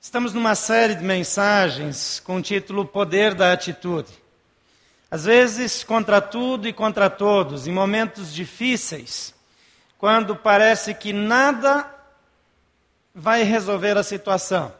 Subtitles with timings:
[0.00, 4.08] Estamos numa série de mensagens com o título Poder da Atitude.
[5.10, 9.34] Às vezes, contra tudo e contra todos, em momentos difíceis,
[9.98, 11.84] quando parece que nada
[13.12, 14.72] vai resolver a situação.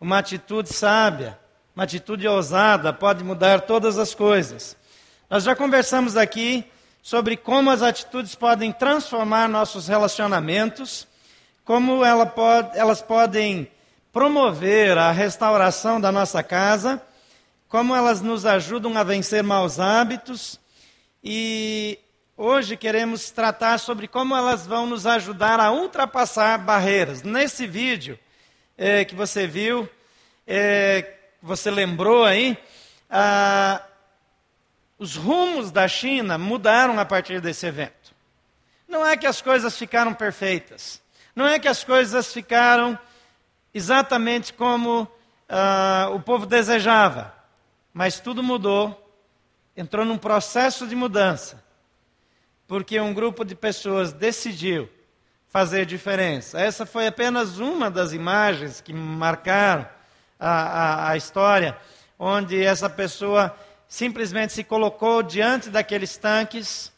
[0.00, 1.36] Uma atitude sábia,
[1.74, 4.76] uma atitude ousada pode mudar todas as coisas.
[5.28, 6.64] Nós já conversamos aqui
[7.02, 11.08] sobre como as atitudes podem transformar nossos relacionamentos,
[11.64, 13.68] como ela pode, elas podem
[14.12, 17.02] promover a restauração da nossa casa,
[17.68, 20.58] como elas nos ajudam a vencer maus hábitos
[21.22, 21.98] e
[22.36, 27.22] hoje queremos tratar sobre como elas vão nos ajudar a ultrapassar barreiras.
[27.22, 28.18] Nesse vídeo
[28.76, 29.88] é, que você viu,
[30.46, 32.56] é, você lembrou aí,
[33.10, 33.82] ah,
[34.98, 38.14] os rumos da China mudaram a partir desse evento.
[38.88, 41.02] Não é que as coisas ficaram perfeitas,
[41.36, 42.98] não é que as coisas ficaram
[43.72, 47.34] exatamente como uh, o povo desejava.
[47.92, 49.12] Mas tudo mudou,
[49.76, 51.64] entrou num processo de mudança,
[52.66, 54.88] porque um grupo de pessoas decidiu
[55.48, 56.60] fazer diferença.
[56.60, 59.88] Essa foi apenas uma das imagens que marcaram
[60.38, 61.76] a, a, a história,
[62.18, 63.56] onde essa pessoa
[63.88, 66.92] simplesmente se colocou diante daqueles tanques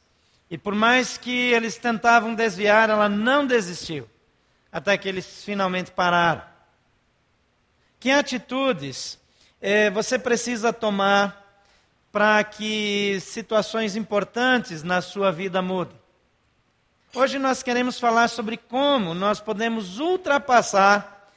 [0.51, 4.09] e, por mais que eles tentavam desviar, ela não desistiu,
[4.73, 6.50] até que eles finalmente pararam.
[8.01, 9.19] Que atitudes
[9.61, 11.63] eh, você precisa tomar
[12.11, 16.01] para que situações importantes na sua vida mudem?
[17.15, 21.31] Hoje nós queremos falar sobre como nós podemos ultrapassar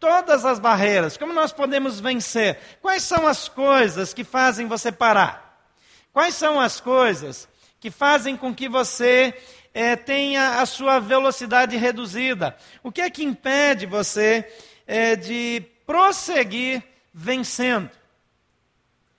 [0.00, 2.58] todas as barreiras, como nós podemos vencer.
[2.80, 5.62] Quais são as coisas que fazem você parar?
[6.10, 7.46] Quais são as coisas
[7.78, 9.34] que fazem com que você
[9.74, 12.56] é, tenha a sua velocidade reduzida?
[12.82, 14.50] O que é que impede você
[14.86, 17.90] é, de prosseguir vencendo.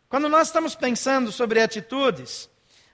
[0.08, 2.48] Quando nós estamos pensando sobre atitudes,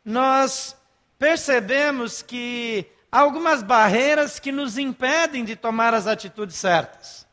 [0.04, 0.78] nós
[1.20, 7.28] percebemos que há algumas barreiras que nos impedem de tomar as atitudes certas.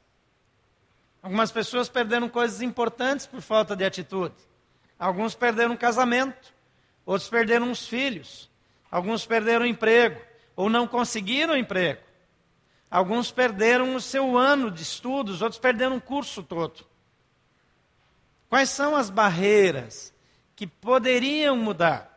[1.22, 4.34] Algumas pessoas perderam coisas importantes por falta de atitude.
[4.98, 6.52] Alguns perderam um casamento,
[7.06, 8.50] outros perderam os filhos,
[8.90, 10.20] alguns perderam o emprego,
[10.56, 12.00] ou não conseguiram emprego.
[12.92, 16.84] Alguns perderam o seu ano de estudos, outros perderam o curso todo.
[18.50, 20.12] Quais são as barreiras
[20.54, 22.14] que poderiam mudar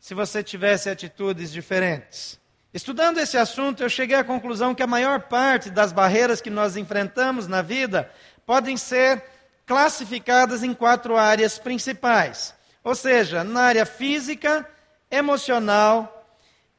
[0.00, 2.36] se você tivesse atitudes diferentes?
[2.74, 6.76] Estudando esse assunto, eu cheguei à conclusão que a maior parte das barreiras que nós
[6.76, 8.10] enfrentamos na vida
[8.44, 9.22] podem ser
[9.64, 12.52] classificadas em quatro áreas principais.
[12.82, 14.68] Ou seja, na área física,
[15.12, 16.28] emocional,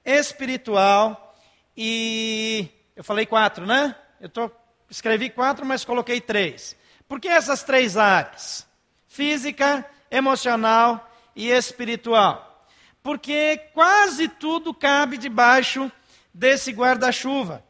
[0.03, 1.33] espiritual
[1.75, 3.95] e eu falei quatro, né?
[4.19, 4.49] Eu tô,
[4.89, 6.75] escrevi quatro, mas coloquei três.
[7.07, 8.65] Por que essas três áreas?
[9.07, 12.67] Física, emocional e espiritual.
[13.03, 15.91] Porque quase tudo cabe debaixo
[16.33, 17.63] desse guarda-chuva.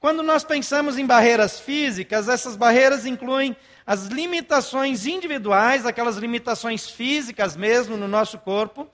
[0.00, 3.56] Quando nós pensamos em barreiras físicas, essas barreiras incluem
[3.86, 8.90] as limitações individuais, aquelas limitações físicas mesmo no nosso corpo,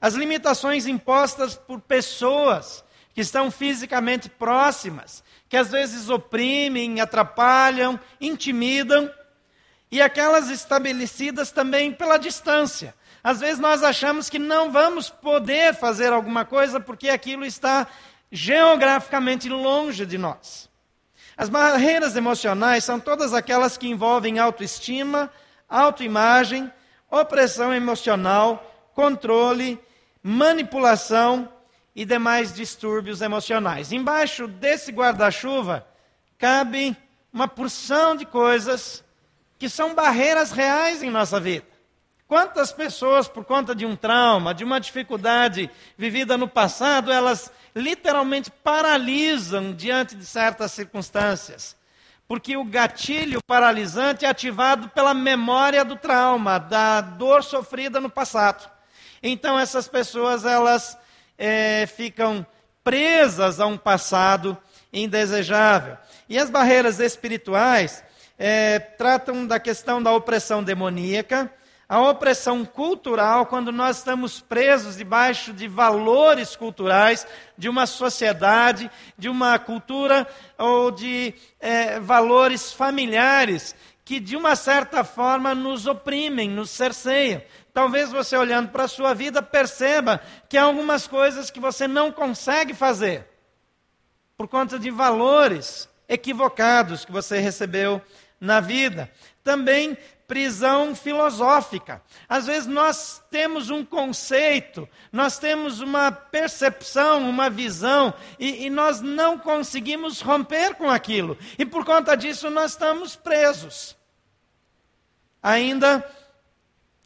[0.00, 2.82] as limitações impostas por pessoas
[3.14, 9.10] que estão fisicamente próximas, que às vezes oprimem, atrapalham, intimidam,
[9.90, 12.94] e aquelas estabelecidas também pela distância.
[13.24, 17.86] Às vezes nós achamos que não vamos poder fazer alguma coisa porque aquilo está
[18.30, 20.68] geograficamente longe de nós.
[21.36, 25.30] As barreiras emocionais são todas aquelas que envolvem autoestima,
[25.68, 26.70] autoimagem,
[27.10, 29.80] opressão emocional, controle,
[30.22, 31.48] manipulação
[31.98, 33.90] e demais distúrbios emocionais.
[33.90, 35.84] Embaixo desse guarda-chuva
[36.38, 36.96] cabe
[37.32, 39.02] uma porção de coisas
[39.58, 41.66] que são barreiras reais em nossa vida.
[42.28, 48.48] Quantas pessoas, por conta de um trauma, de uma dificuldade vivida no passado, elas literalmente
[48.48, 51.76] paralisam diante de certas circunstâncias?
[52.28, 58.70] Porque o gatilho paralisante é ativado pela memória do trauma, da dor sofrida no passado.
[59.20, 60.96] Então, essas pessoas, elas
[61.38, 62.44] é, ficam
[62.82, 64.58] presas a um passado
[64.92, 65.96] indesejável.
[66.28, 68.02] E as barreiras espirituais
[68.38, 71.52] é, tratam da questão da opressão demoníaca,
[71.88, 77.26] a opressão cultural, quando nós estamos presos debaixo de valores culturais,
[77.56, 83.74] de uma sociedade, de uma cultura ou de é, valores familiares
[84.04, 87.40] que, de uma certa forma, nos oprimem, nos cerceiam.
[87.78, 92.10] Talvez você olhando para a sua vida perceba que há algumas coisas que você não
[92.10, 93.24] consegue fazer
[94.36, 98.02] por conta de valores equivocados que você recebeu
[98.40, 99.08] na vida.
[99.44, 99.96] Também
[100.26, 102.02] prisão filosófica.
[102.28, 109.00] Às vezes nós temos um conceito, nós temos uma percepção, uma visão, e, e, nós
[109.00, 111.38] não conseguimos romper com aquilo.
[111.56, 113.96] E por conta disso nós estamos presos.
[115.40, 116.04] Ainda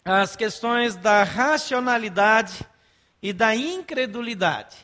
[0.04, 2.66] as questões da racionalidade
[3.22, 4.76] e da incredulidade,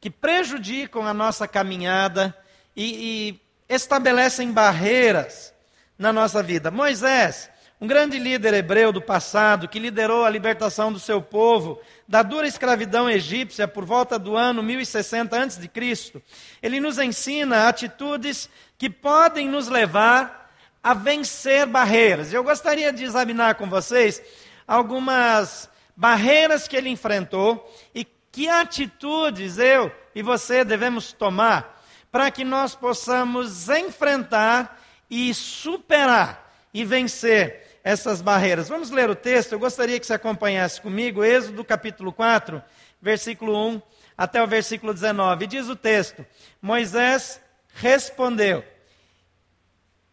[0.00, 2.36] que prejudicam a nossa caminhada
[2.74, 3.38] e,
[3.68, 5.54] e estabelecem barreiras
[5.96, 6.70] na nossa vida.
[6.70, 7.48] Moisés,
[7.80, 12.46] um grande líder hebreu do passado, que liderou a libertação do seu povo da dura
[12.46, 16.22] escravidão egípcia por volta do ano 1060 a.C.,
[16.60, 20.39] ele nos ensina atitudes que podem nos levar
[20.82, 22.32] a vencer barreiras.
[22.32, 24.22] Eu gostaria de examinar com vocês
[24.66, 32.44] algumas barreiras que ele enfrentou e que atitudes eu e você devemos tomar para que
[32.44, 38.68] nós possamos enfrentar e superar e vencer essas barreiras.
[38.68, 39.52] Vamos ler o texto.
[39.52, 42.62] Eu gostaria que você acompanhasse comigo, Êxodo capítulo 4,
[43.00, 43.82] versículo 1
[44.16, 45.46] até o versículo 19.
[45.46, 46.24] Diz o texto:
[46.60, 47.40] Moisés
[47.74, 48.64] respondeu: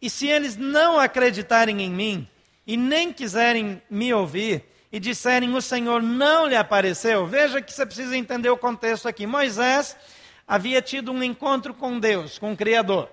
[0.00, 2.28] E se eles não acreditarem em mim
[2.66, 7.84] e nem quiserem me ouvir, e disserem o Senhor não lhe apareceu, veja que você
[7.84, 9.26] precisa entender o contexto aqui.
[9.26, 9.96] Moisés
[10.46, 13.08] havia tido um encontro com Deus, com o Criador,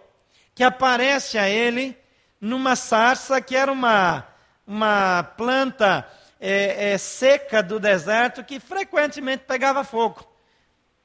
[0.53, 1.97] que aparece a ele
[2.39, 4.25] numa sarça que era uma,
[4.65, 6.07] uma planta
[6.39, 10.34] é, é, seca do deserto que frequentemente pegava fogo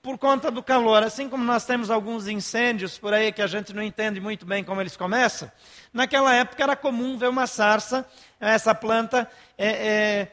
[0.03, 1.03] por conta do calor.
[1.03, 4.65] Assim como nós temos alguns incêndios por aí que a gente não entende muito bem
[4.65, 5.51] como eles começam,
[5.93, 8.07] naquela época era comum ver uma sarça,
[8.39, 9.31] essa planta.
[9.57, 10.29] É, é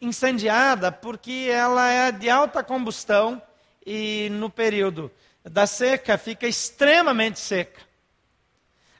[0.00, 3.40] incendiada porque ela é de alta combustão
[3.84, 5.10] e no período
[5.42, 7.80] da seca fica extremamente seca.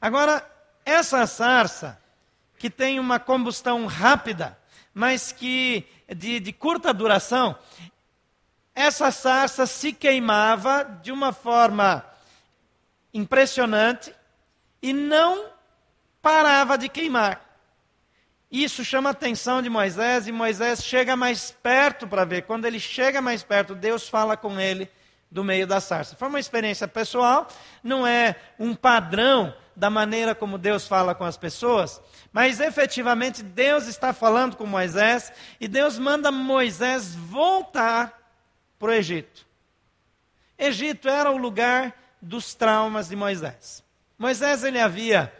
[0.00, 0.44] Agora,
[0.84, 2.00] essa sarça,
[2.58, 4.58] que tem uma combustão rápida,
[4.94, 7.58] mas que de, de curta duração,
[8.76, 12.05] essa sarça se queimava de uma forma
[13.12, 14.14] impressionante
[14.82, 15.46] e não
[16.20, 17.40] parava de queimar.
[18.52, 22.43] Isso chama a atenção de Moisés e Moisés chega mais perto para ver.
[22.43, 24.90] Quando ele chega mais perto, Deus fala com ele
[25.31, 26.14] do meio da sarça.
[26.14, 27.49] Foi uma experiência pessoal,
[27.82, 32.00] não é um padrão da maneira como Deus fala com as pessoas,
[32.31, 38.25] mas efetivamente Deus está falando com Moisés e Deus manda Moisés voltar
[38.78, 39.46] para o Egito.
[40.58, 43.84] Egito era o lugar dos traumas de Moisés.
[44.19, 45.32] Moisés ele havia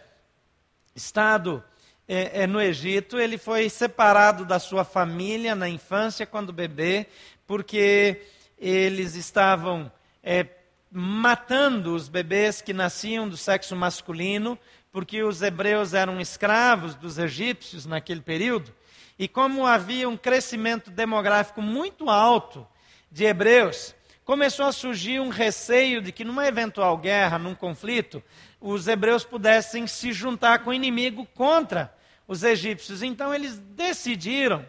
[0.94, 1.62] estado
[2.08, 7.06] é, é, no Egito, ele foi separado da sua família na infância, quando bebê,
[7.46, 8.22] porque
[8.58, 9.90] eles estavam
[10.22, 10.46] é,
[10.90, 14.58] matando os bebês que nasciam do sexo masculino,
[14.92, 18.72] porque os hebreus eram escravos dos egípcios naquele período.
[19.18, 22.66] E como havia um crescimento demográfico muito alto
[23.10, 23.94] de hebreus,
[24.24, 28.22] começou a surgir um receio de que numa eventual guerra, num conflito,
[28.60, 31.94] os hebreus pudessem se juntar com o inimigo contra
[32.26, 33.02] os egípcios.
[33.02, 34.66] Então eles decidiram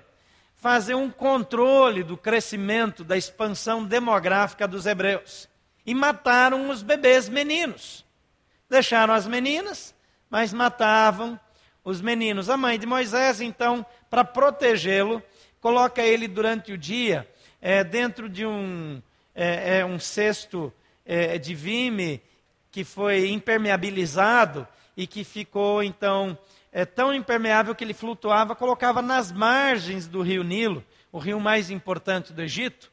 [0.56, 5.50] fazer um controle do crescimento, da expansão demográfica dos hebreus.
[5.86, 8.06] E mataram os bebês meninos.
[8.70, 9.96] Deixaram as meninas,
[10.30, 11.40] mas matavam
[11.84, 12.50] os meninos.
[12.50, 15.24] A mãe de Moisés, então, para protegê-lo,
[15.62, 17.28] coloca ele durante o dia
[17.62, 19.02] é, dentro de um,
[19.34, 20.74] é, é, um cesto
[21.06, 22.22] é, de vime
[22.72, 26.38] que foi impermeabilizado e que ficou, então,
[26.72, 31.70] é, tão impermeável que ele flutuava, colocava nas margens do rio Nilo, o rio mais
[31.70, 32.92] importante do Egito.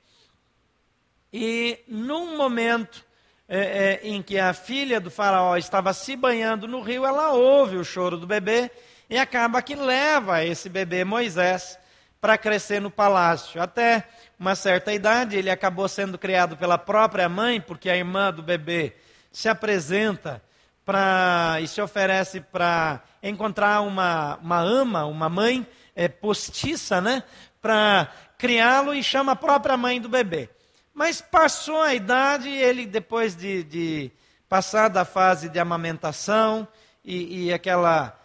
[1.32, 3.04] E num momento
[3.48, 7.76] é, é, em que a filha do faraó estava se banhando no rio, ela ouve
[7.76, 8.70] o choro do bebê
[9.10, 11.78] e acaba que leva esse bebê Moisés
[12.24, 13.60] para crescer no palácio.
[13.60, 14.08] Até
[14.40, 18.94] uma certa idade, ele acabou sendo criado pela própria mãe, porque a irmã do bebê
[19.30, 20.42] se apresenta
[20.86, 27.24] pra, e se oferece para encontrar uma, uma ama, uma mãe é, postiça, né?
[27.60, 30.48] Para criá-lo e chama a própria mãe do bebê.
[30.94, 34.10] Mas passou a idade, ele, depois de, de
[34.48, 36.66] passar da fase de amamentação
[37.04, 38.18] e, e aquela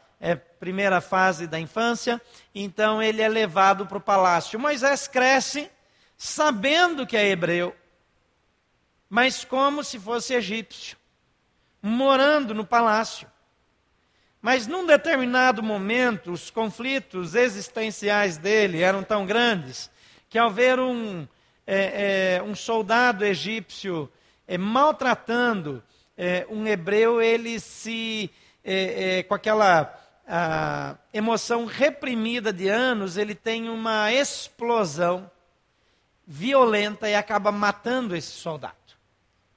[0.60, 2.22] primeira fase da infância,
[2.54, 4.60] então ele é levado para o palácio.
[4.60, 5.70] Moisés cresce
[6.18, 7.74] sabendo que é hebreu,
[9.10, 10.98] mas como se fosse egípcio
[11.82, 13.28] morando no palácio.
[14.42, 19.90] Mas num determinado momento, os conflitos existenciais dele eram tão grandes
[20.30, 21.28] que, ao ver um,
[21.66, 24.10] é, é, um soldado egípcio
[24.48, 25.84] é, maltratando
[26.18, 28.30] é, um hebreu, ele se
[28.64, 29.99] é, é, com aquela
[31.14, 35.30] emoção reprimida de anos, ele tem uma explosão
[36.26, 38.76] violenta e acaba matando esse soldado.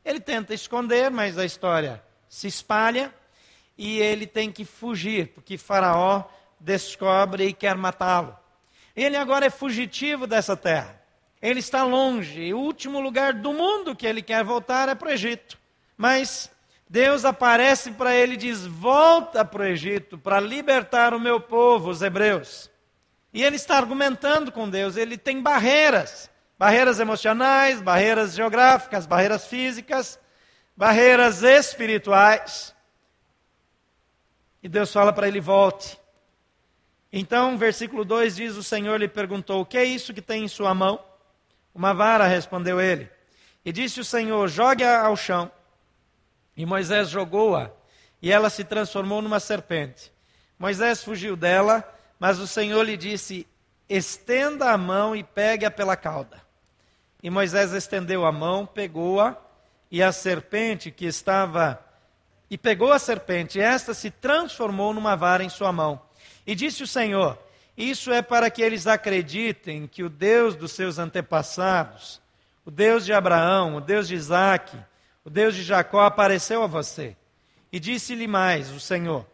[0.05, 3.14] Ele tenta esconder, mas a história se espalha
[3.76, 6.25] e ele tem que fugir, porque Faraó
[6.59, 8.37] descobre e quer matá-lo.
[8.97, 11.00] Ele agora é fugitivo dessa terra.
[11.41, 12.52] Ele está longe.
[12.55, 15.59] O último lugar do mundo que ele quer voltar é para o Egito.
[15.97, 16.50] Mas
[16.89, 21.91] Deus aparece para ele e diz: Volta para o Egito para libertar o meu povo,
[21.91, 22.71] os hebreus.
[23.33, 24.97] E ele está argumentando com Deus.
[24.97, 26.31] Ele tem barreiras
[26.62, 30.17] barreiras emocionais, barreiras geográficas, barreiras físicas,
[30.77, 32.73] barreiras espirituais.
[34.62, 35.99] E Deus fala para ele: volte.
[37.12, 40.49] Então, versículo 2 diz: O Senhor lhe perguntou: O que é isso que tem em
[40.49, 41.05] sua mão?
[41.75, 43.11] Uma vara, respondeu ele.
[43.65, 45.51] E disse o Senhor: Jogue-a ao chão.
[46.56, 47.71] E Moisés jogou-a,
[48.21, 50.12] e ela se transformou numa serpente.
[50.59, 51.82] Moisés fugiu dela,
[52.21, 53.47] mas o Senhor lhe disse:
[53.88, 56.40] Estenda a mão e pegue-a pela cauda.
[57.23, 59.37] E Moisés estendeu a mão, pegou-a,
[59.90, 61.78] e a serpente que estava.
[62.50, 66.00] E pegou a serpente, e esta se transformou numa vara em sua mão.
[66.47, 67.38] E disse o Senhor:
[67.76, 72.21] Isso é para que eles acreditem que o Deus dos seus antepassados,
[72.64, 74.76] o Deus de Abraão, o Deus de Isaac,
[75.25, 77.17] o Deus de Jacó apareceu a você.
[77.73, 79.26] E disse-lhe mais o Senhor: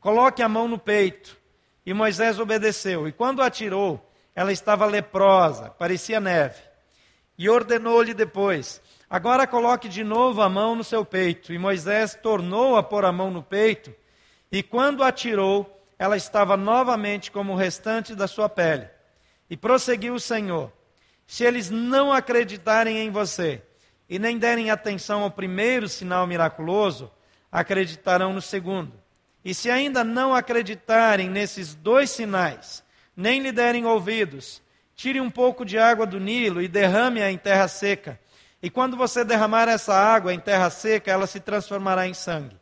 [0.00, 1.36] Coloque a mão no peito.
[1.84, 3.06] E Moisés obedeceu.
[3.06, 6.60] E quando atirou, ela estava leprosa, parecia neve.
[7.38, 11.52] E ordenou-lhe depois: Agora coloque de novo a mão no seu peito.
[11.52, 13.94] E Moisés tornou a pôr a mão no peito.
[14.50, 18.88] E quando atirou, ela estava novamente como o restante da sua pele.
[19.48, 20.72] E prosseguiu o Senhor:
[21.24, 23.62] Se eles não acreditarem em você
[24.08, 27.10] e nem derem atenção ao primeiro sinal miraculoso,
[27.50, 28.92] acreditarão no segundo.
[29.44, 32.82] E se ainda não acreditarem nesses dois sinais,
[33.16, 34.62] nem lhe derem ouvidos,
[34.94, 38.18] tire um pouco de água do Nilo e derrame-a em terra seca.
[38.62, 42.56] E quando você derramar essa água em terra seca, ela se transformará em sangue.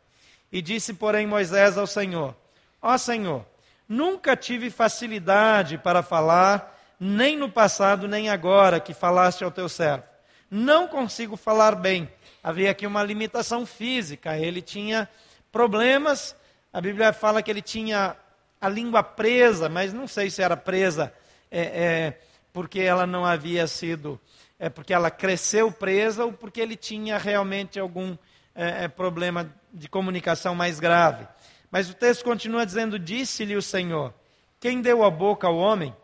[0.51, 2.35] E disse, porém, Moisés ao Senhor:
[2.81, 3.45] Ó Senhor,
[3.89, 10.14] nunca tive facilidade para falar, nem no passado, nem agora que falaste ao teu servo.
[10.49, 12.09] Não consigo falar bem.
[12.43, 15.09] Havia aqui uma limitação física, ele tinha
[15.51, 16.35] problemas.
[16.71, 18.15] A Bíblia fala que ele tinha
[18.59, 21.13] a língua presa, mas não sei se era presa
[21.51, 22.19] é, é,
[22.53, 24.19] porque ela não havia sido,
[24.59, 28.17] é porque ela cresceu presa ou porque ele tinha realmente algum
[28.53, 31.27] é, é problema de comunicação mais grave.
[31.69, 34.13] Mas o texto continua dizendo: Disse-lhe o Senhor:
[34.59, 35.95] Quem deu a boca ao homem?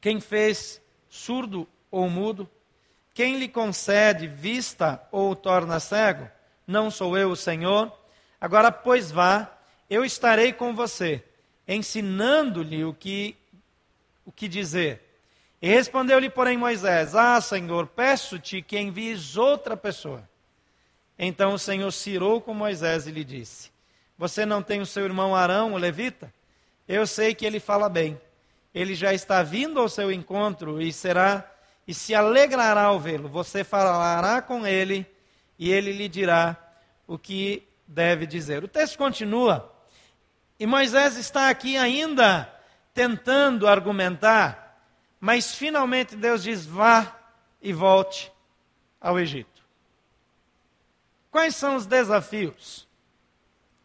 [0.00, 2.50] Quem fez surdo ou mudo?
[3.14, 6.28] Quem lhe concede vista ou o torna cego?
[6.66, 7.90] Não sou eu o Senhor?
[8.40, 9.50] Agora, pois vá,
[9.88, 11.24] eu estarei com você,
[11.66, 13.36] ensinando-lhe o que,
[14.26, 15.00] o que dizer.
[15.62, 20.28] E respondeu-lhe, porém, Moisés: Ah, Senhor, peço-te que envies outra pessoa.
[21.18, 23.72] Então o Senhor cirou com Moisés e lhe disse:
[24.16, 26.32] você não tem o seu irmão Arão, o levita?
[26.86, 28.20] Eu sei que ele fala bem.
[28.72, 31.50] Ele já está vindo ao seu encontro e será
[31.86, 33.28] e se alegrará ao vê-lo.
[33.28, 35.06] Você falará com ele
[35.58, 36.56] e ele lhe dirá
[37.06, 38.64] o que deve dizer.
[38.64, 39.72] O texto continua.
[40.58, 42.50] E Moisés está aqui ainda
[42.92, 44.80] tentando argumentar,
[45.20, 47.16] mas finalmente Deus diz: vá
[47.60, 48.32] e volte
[49.00, 49.62] ao Egito.
[51.30, 52.86] Quais são os desafios?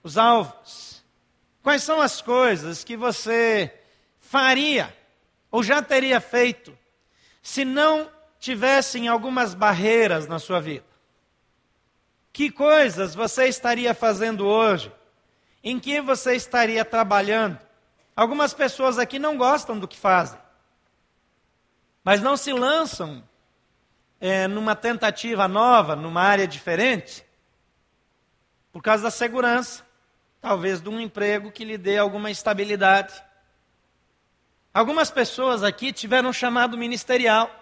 [0.03, 1.03] os alvos?
[1.61, 3.73] Quais são as coisas que você
[4.19, 4.95] faria
[5.51, 6.77] ou já teria feito
[7.49, 10.85] se não tivessem algumas barreiras na sua vida?
[12.31, 14.91] Que coisas você estaria fazendo hoje?
[15.63, 17.57] Em que você estaria trabalhando?
[18.15, 20.39] Algumas pessoas aqui não gostam do que fazem,
[22.03, 23.23] mas não se lançam
[24.21, 27.25] é, numa tentativa nova, numa área diferente,
[28.71, 29.83] por causa da segurança
[30.39, 33.23] talvez de um emprego que lhe dê alguma estabilidade.
[34.79, 37.53] Algumas pessoas aqui tiveram um chamado ministerial,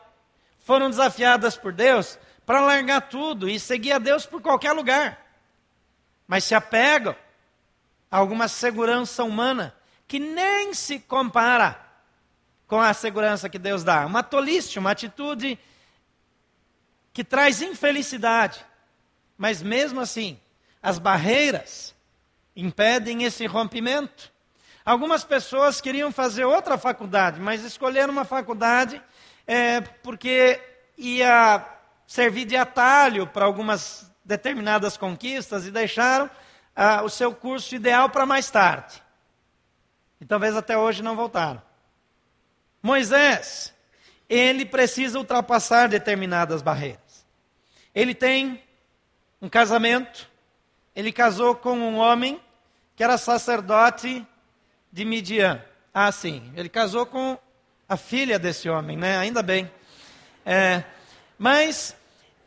[0.60, 5.26] foram desafiadas por Deus para largar tudo e seguir a Deus por qualquer lugar,
[6.28, 7.16] mas se apegam
[8.12, 9.76] a alguma segurança humana
[10.08, 11.84] que nem se compara
[12.68, 14.06] com a segurança que Deus dá.
[14.06, 15.58] Uma tolice, uma atitude
[17.12, 18.64] que traz infelicidade.
[19.36, 20.40] Mas mesmo assim,
[20.84, 21.96] as barreiras
[22.56, 24.32] impedem esse rompimento.
[24.88, 29.04] Algumas pessoas queriam fazer outra faculdade, mas escolheram uma faculdade
[29.46, 30.62] é, porque
[30.98, 31.62] ia
[32.08, 36.30] servir de atalho para algumas determinadas conquistas e deixaram
[36.74, 39.04] ah, o seu curso ideal para mais tarde.
[40.22, 41.62] E talvez até hoje não voltaram.
[42.82, 43.74] Moisés,
[44.30, 47.26] ele precisa ultrapassar determinadas barreiras.
[47.94, 48.64] Ele tem
[49.42, 50.32] um casamento,
[50.96, 52.40] ele casou com um homem
[52.96, 54.26] que era sacerdote
[54.92, 55.64] de Midian.
[55.94, 57.38] Ah, sim, ele casou com
[57.88, 59.18] a filha desse homem, né?
[59.18, 59.72] Ainda bem.
[60.46, 60.84] É,
[61.38, 61.96] mas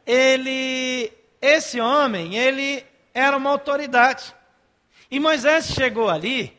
[0.07, 4.35] ele, esse homem, ele era uma autoridade.
[5.11, 6.57] E Moisés chegou ali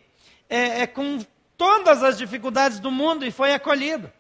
[0.50, 1.20] é, é, com
[1.58, 4.12] todas as dificuldades do mundo e foi acolhido.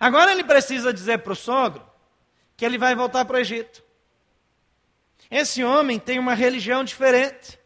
[0.00, 1.86] Agora ele precisa dizer para o sogro
[2.56, 3.82] que ele vai voltar para o Egito.
[5.30, 7.58] Esse homem tem uma religião diferente,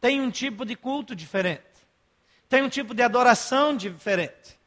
[0.00, 1.62] tem um tipo de culto diferente,
[2.50, 4.58] tem um tipo de adoração diferente.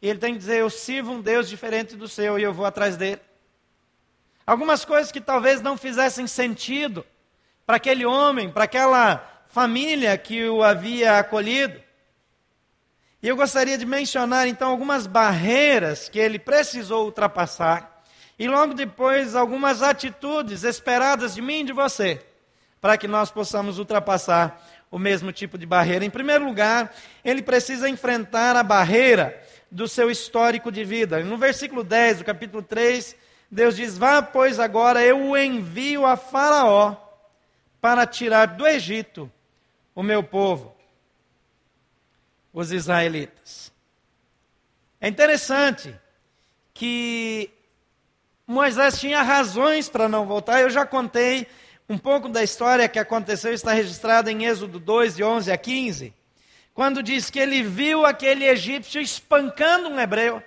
[0.00, 2.66] E ele tem que dizer: Eu sirvo um Deus diferente do seu e eu vou
[2.66, 3.20] atrás dele.
[4.46, 7.04] Algumas coisas que talvez não fizessem sentido
[7.64, 11.80] para aquele homem, para aquela família que o havia acolhido.
[13.22, 18.02] E eu gostaria de mencionar então algumas barreiras que ele precisou ultrapassar
[18.38, 22.20] e logo depois algumas atitudes esperadas de mim e de você,
[22.80, 24.60] para que nós possamos ultrapassar
[24.92, 26.04] o mesmo tipo de barreira.
[26.04, 26.94] Em primeiro lugar,
[27.24, 31.24] ele precisa enfrentar a barreira do seu histórico de vida.
[31.24, 33.16] No versículo 10 do capítulo 3,
[33.50, 36.94] Deus diz: Vá, pois agora eu o envio a Faraó
[37.80, 39.32] para tirar do Egito
[39.94, 40.76] o meu povo
[42.52, 43.72] os israelitas.
[45.00, 45.98] É interessante
[46.74, 47.50] que
[48.46, 50.60] Moisés tinha razões para não voltar.
[50.60, 51.46] Eu já contei
[51.88, 56.14] um pouco da história que aconteceu, está registrada em Êxodo 2, de 11 a 15,
[56.74, 60.42] quando diz que ele viu aquele egípcio espancando um hebreu.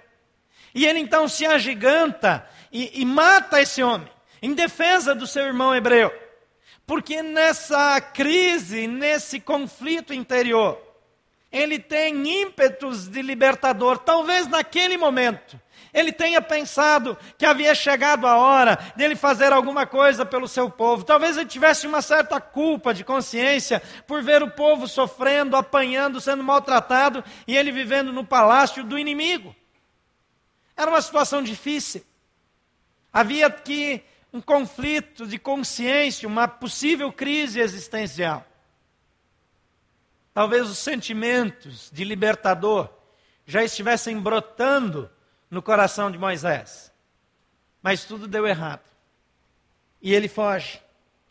[0.74, 4.10] E ele então se agiganta e, e mata esse homem,
[4.42, 6.12] em defesa do seu irmão hebreu.
[6.86, 10.82] Porque nessa crise, nesse conflito interior,
[11.52, 15.60] ele tem ímpetos de libertador, talvez naquele momento.
[15.96, 21.06] Ele tenha pensado que havia chegado a hora dele fazer alguma coisa pelo seu povo.
[21.06, 26.44] Talvez ele tivesse uma certa culpa de consciência por ver o povo sofrendo, apanhando, sendo
[26.44, 29.56] maltratado e ele vivendo no palácio do inimigo.
[30.76, 32.06] Era uma situação difícil.
[33.14, 34.04] Havia que
[34.34, 38.46] um conflito de consciência, uma possível crise existencial.
[40.34, 42.90] Talvez os sentimentos de libertador
[43.46, 45.10] já estivessem brotando
[45.56, 46.92] no coração de Moisés.
[47.82, 48.82] Mas tudo deu errado.
[50.02, 50.82] E ele foge.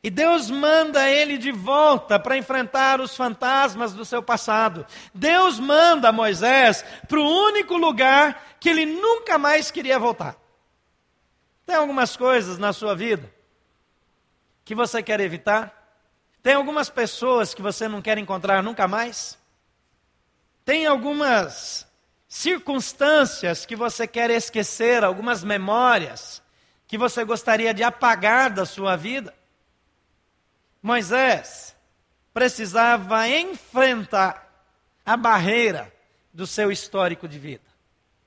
[0.02, 4.86] E Deus manda ele de volta para enfrentar os fantasmas do seu passado.
[5.12, 10.36] Deus manda Moisés para o único lugar que ele nunca mais queria voltar.
[11.66, 13.30] Tem algumas coisas na sua vida
[14.64, 16.00] que você quer evitar?
[16.42, 19.38] Tem algumas pessoas que você não quer encontrar nunca mais?
[20.64, 21.86] Tem algumas
[22.34, 26.42] circunstâncias que você quer esquecer, algumas memórias
[26.84, 29.32] que você gostaria de apagar da sua vida?
[30.82, 31.76] Moisés
[32.32, 34.52] precisava enfrentar
[35.06, 35.94] a barreira
[36.32, 37.62] do seu histórico de vida.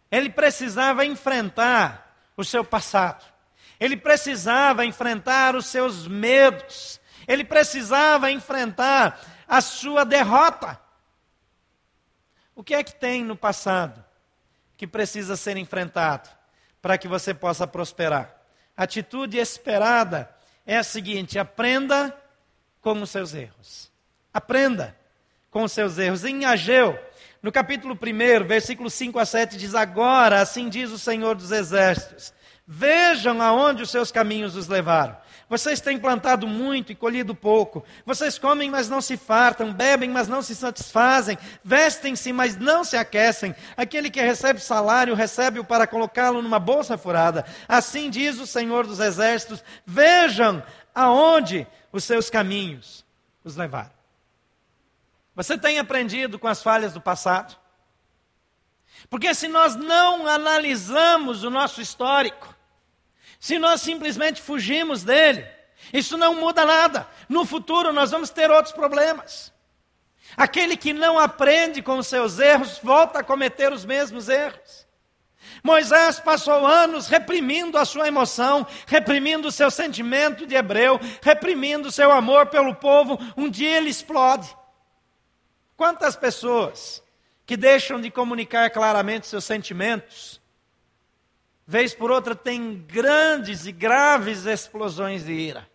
[0.10, 3.26] Ele precisava enfrentar o seu passado.
[3.78, 10.80] Ele precisava enfrentar os seus medos, ele precisava enfrentar a sua derrota.
[12.58, 14.04] O que é que tem no passado
[14.76, 16.28] que precisa ser enfrentado
[16.82, 18.36] para que você possa prosperar?
[18.76, 20.28] A atitude esperada
[20.66, 22.20] é a seguinte: aprenda
[22.82, 23.92] com os seus erros.
[24.34, 24.98] Aprenda
[25.52, 26.26] com os seus erros.
[26.26, 26.98] Em Ageu,
[27.44, 32.34] no capítulo 1, versículo 5 a 7, diz: Agora, assim diz o Senhor dos Exércitos:
[32.66, 35.16] Vejam aonde os seus caminhos os levaram.
[35.50, 37.86] Vocês têm plantado muito e colhido pouco.
[38.06, 39.72] Vocês comem, mas não se fartam.
[39.72, 41.38] Bebem, mas não se satisfazem.
[41.64, 43.56] Vestem-se, mas não se aquecem.
[43.78, 47.46] Aquele que recebe salário, recebe-o para colocá-lo numa bolsa furada.
[47.68, 50.62] Assim diz o Senhor dos Exércitos: Vejam
[50.94, 53.06] aonde os seus caminhos
[53.42, 53.96] os levaram.
[55.34, 57.56] Você tem aprendido com as falhas do passado?
[59.10, 62.57] Porque se nós não analisamos o nosso histórico,
[63.40, 65.46] se nós simplesmente fugimos dele,
[65.94, 67.08] isso não muda nada.
[67.30, 69.54] No futuro nós vamos ter outros problemas.
[70.36, 74.88] Aquele que não aprende com os seus erros volta a cometer os mesmos erros.
[75.64, 81.92] Moisés passou anos reprimindo a sua emoção, reprimindo o seu sentimento de hebreu, reprimindo o
[81.92, 83.18] seu amor pelo povo.
[83.36, 84.56] Um dia ele explode.
[85.76, 87.02] Quantas pessoas
[87.46, 90.37] que deixam de comunicar claramente seus sentimentos
[91.68, 95.70] vez por outra, tem grandes e graves explosões de ira.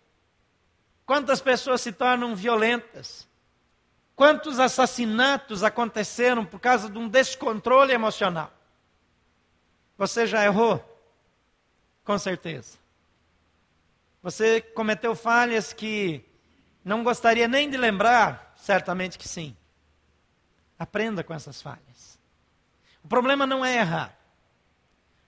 [1.05, 3.29] Quantas pessoas se tornam violentas?
[4.17, 8.51] Quantos assassinatos aconteceram por causa de um descontrole emocional?
[9.99, 10.83] Você já errou?
[12.05, 12.79] Com certeza.
[14.23, 16.25] Você cometeu falhas que
[16.85, 18.55] não gostaria nem de lembrar?
[18.57, 19.57] Certamente que sim.
[20.79, 22.19] Aprenda com essas falhas.
[23.05, 24.17] O problema não é errar.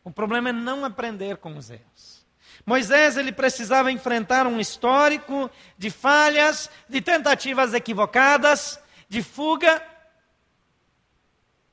[0.04, 2.24] O problema é não aprender com os erros.
[2.64, 9.82] Moisés ele precisava enfrentar um histórico de falhas, de tentativas equivocadas, de fuga.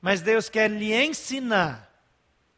[0.00, 1.90] Mas Deus quer lhe ensinar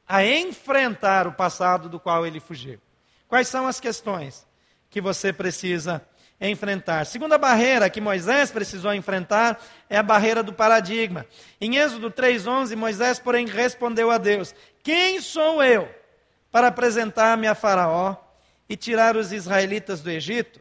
[0.07, 2.81] a enfrentar o passado do qual ele fugiu.
[3.29, 4.47] Quais são as questões
[4.89, 6.07] que você precisa
[6.40, 7.07] enfrentar?
[7.07, 11.27] Segunda barreira que Moisés precisou enfrentar é a barreira do paradigma.
[11.61, 15.88] Em Êxodo 3:11, Moisés, porém, respondeu a Deus: "Quem sou eu
[16.51, 18.16] para apresentar-me a Faraó
[18.68, 20.61] e tirar os israelitas do Egito?"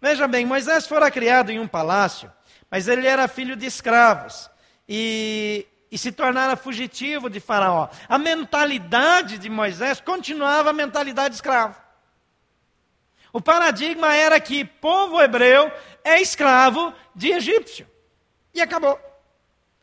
[0.00, 2.30] Veja bem, Moisés fora criado em um palácio,
[2.70, 4.50] mas ele era filho de escravos.
[4.88, 7.88] E e se tornara fugitivo de Faraó.
[8.08, 11.85] A mentalidade de Moisés continuava a mentalidade escrava.
[13.36, 15.70] O paradigma era que povo hebreu
[16.02, 17.86] é escravo de egípcio.
[18.54, 18.98] E acabou.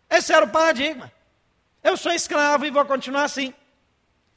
[0.09, 1.13] Esse era o paradigma.
[1.83, 3.53] Eu sou escravo e vou continuar assim.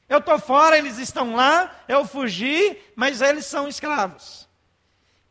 [0.07, 4.47] Eu estou fora, eles estão lá, eu fugi, mas eles são escravos.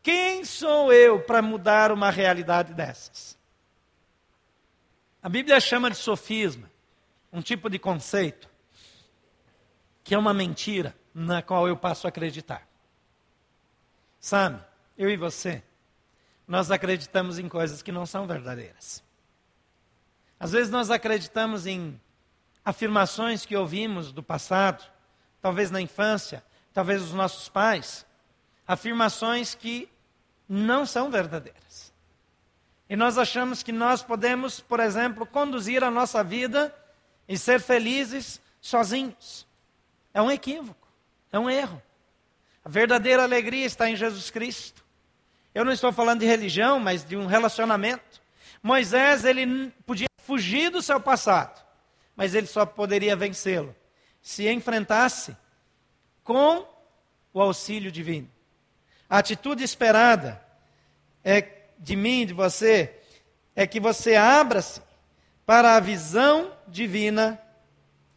[0.03, 3.39] Quem sou eu para mudar uma realidade dessas?
[5.23, 6.69] A Bíblia chama de sofisma,
[7.33, 8.51] um tipo de conceito,
[10.03, 12.66] que é uma mentira na qual eu passo a acreditar.
[14.27, 14.61] Sabe,
[14.99, 15.63] eu e você,
[16.49, 19.01] nós acreditamos em coisas que não são verdadeiras.
[20.41, 22.01] Às vezes nós acreditamos em
[22.65, 24.85] afirmações que ouvimos do passado,
[25.41, 28.05] talvez na infância, talvez dos nossos pais,
[28.67, 29.89] afirmações que
[30.49, 31.95] não são verdadeiras.
[32.91, 36.75] E nós achamos que nós podemos, por exemplo, conduzir a nossa vida
[37.29, 39.47] e ser felizes sozinhos.
[40.13, 40.89] É um equívoco,
[41.31, 41.81] é um erro.
[42.67, 44.85] A verdadeira alegria está em Jesus Cristo.
[45.55, 48.21] Eu não estou falando de religião, mas de um relacionamento.
[48.61, 51.65] Moisés, ele podia fugir do seu passado,
[52.17, 53.73] mas ele só poderia vencê-lo
[54.21, 55.37] se enfrentasse
[56.25, 56.67] com
[57.33, 58.29] o auxílio divino.
[59.09, 60.45] A atitude esperada
[61.23, 62.99] é de mim, de você,
[63.55, 64.83] é que você abra-se
[65.47, 67.41] para a visão divina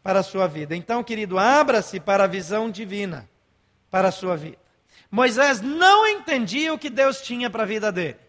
[0.02, 0.76] para a sua vida.
[0.76, 3.30] Então, querido, abra-se para a visão divina
[3.90, 4.58] para a sua vida.
[5.12, 8.20] Moisés não entendia o que Deus tinha para a vida dele.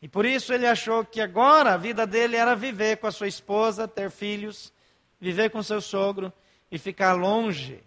[0.00, 3.28] E por isso ele achou que agora a vida dele era viver com a sua
[3.28, 4.72] esposa, ter filhos,
[5.20, 6.32] viver com seu sogro
[6.70, 7.82] e ficar longe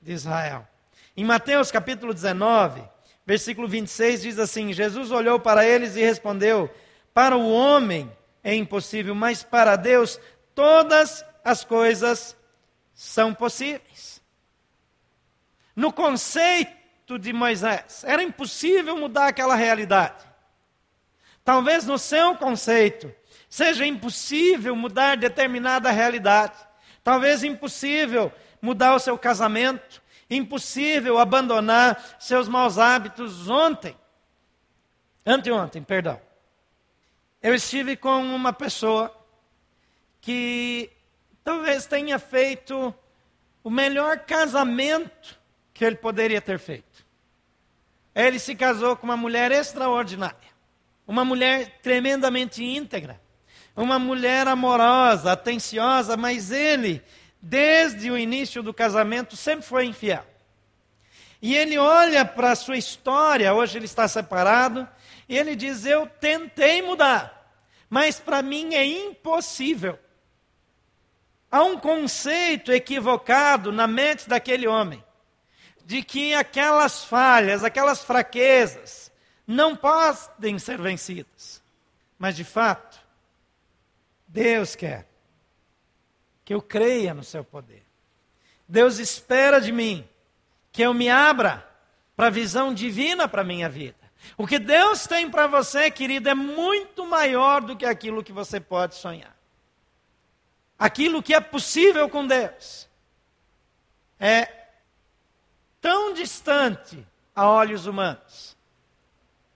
[0.00, 0.66] de Israel.
[1.16, 2.82] Em Mateus capítulo 19,
[3.26, 6.70] Versículo 26 diz assim: Jesus olhou para eles e respondeu:
[7.12, 8.10] Para o homem
[8.42, 10.20] é impossível, mas para Deus
[10.54, 12.36] todas as coisas
[12.94, 14.22] são possíveis.
[15.76, 20.24] No conceito de Moisés, era impossível mudar aquela realidade.
[21.44, 23.14] Talvez no seu conceito
[23.48, 26.56] seja impossível mudar determinada realidade.
[27.04, 33.96] Talvez impossível mudar o seu casamento, Impossível abandonar seus maus hábitos ontem.
[35.24, 36.20] Anteontem, perdão.
[37.40, 39.16] Eu estive com uma pessoa
[40.20, 40.90] que
[41.44, 42.92] talvez tenha feito
[43.62, 45.38] o melhor casamento
[45.76, 47.06] que ele poderia ter feito.
[48.14, 50.36] Ele se casou com uma mulher extraordinária,
[51.06, 53.20] uma mulher tremendamente íntegra,
[53.76, 57.02] uma mulher amorosa, atenciosa, mas ele
[57.40, 60.26] desde o início do casamento, sempre foi infiel.
[61.40, 64.88] E ele olha para a sua história, hoje ele está separado,
[65.28, 67.52] e ele diz: Eu tentei mudar,
[67.88, 69.98] mas para mim é impossível.
[71.50, 75.02] Há um conceito equivocado na mente daquele homem,
[75.86, 79.12] de que aquelas falhas, aquelas fraquezas,
[79.46, 81.62] não podem ser vencidas.
[82.18, 82.98] Mas de fato,
[84.26, 85.06] Deus quer
[86.44, 87.86] que eu creia no seu poder.
[88.68, 90.06] Deus espera de mim
[90.72, 91.64] que eu me abra
[92.16, 93.94] para a visão divina para a minha vida.
[94.36, 98.58] O que Deus tem para você, querido, é muito maior do que aquilo que você
[98.58, 99.36] pode sonhar.
[100.76, 102.88] Aquilo que é possível com Deus
[104.18, 104.65] é
[105.80, 108.56] tão distante a olhos humanos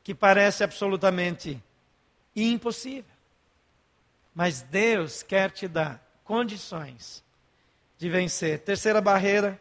[0.03, 1.63] que parece absolutamente
[2.35, 3.05] impossível.
[4.35, 7.25] Mas Deus quer te dar condições
[7.99, 8.61] de vencer.
[8.61, 9.61] Terceira barreira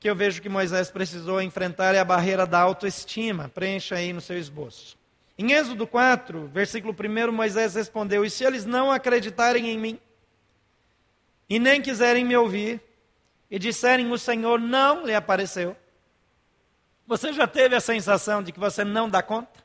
[0.00, 3.48] que eu vejo que Moisés precisou enfrentar é a barreira da autoestima.
[3.48, 4.96] Preencha aí no seu esboço.
[5.36, 10.00] Em Êxodo 4, versículo 1, Moisés respondeu: E se eles não acreditarem em mim,
[11.48, 12.80] e nem quiserem me ouvir,
[13.50, 15.76] e disserem: O Senhor não lhe apareceu,
[17.06, 19.62] você já teve a sensação de que você não dá conta?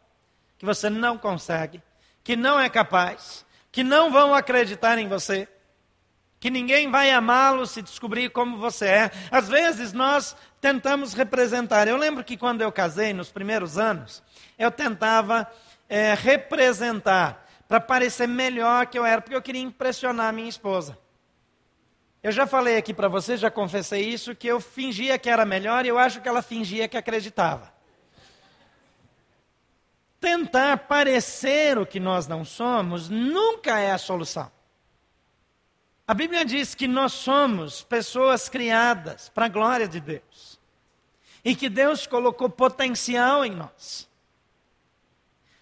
[0.58, 1.82] Que você não consegue?
[2.23, 3.45] Que não é capaz?
[3.71, 5.47] Que não vão acreditar em você?
[6.39, 9.12] Que ninguém vai amá-lo se descobrir como você é?
[9.32, 11.88] Às vezes nós tentamos representar.
[11.88, 14.23] Eu lembro que quando eu casei, nos primeiros anos,
[14.58, 15.49] eu tentava
[15.88, 20.97] é, representar para parecer melhor que eu era, porque eu queria impressionar minha esposa.
[22.22, 25.86] Eu já falei aqui para você, já confessei isso, que eu fingia que era melhor
[25.86, 27.72] e eu acho que ela fingia que acreditava.
[30.20, 34.52] Tentar parecer o que nós não somos nunca é a solução.
[36.06, 40.60] A Bíblia diz que nós somos pessoas criadas para a glória de Deus.
[41.46, 44.10] E que Deus colocou potencial em nós.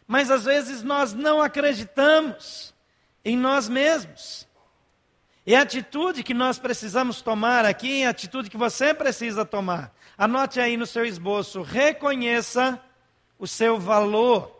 [0.08, 2.74] Mas às vezes nós não acreditamos
[3.24, 4.47] em nós mesmos.
[5.48, 9.96] E a atitude que nós precisamos tomar aqui, a atitude que você precisa tomar.
[10.18, 12.78] Anote aí no seu esboço: reconheça
[13.40, 14.54] o seu valor.